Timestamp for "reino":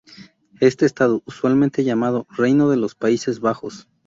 2.35-2.71